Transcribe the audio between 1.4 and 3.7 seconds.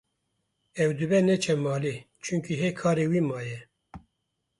malê çunkî hê karê wî maye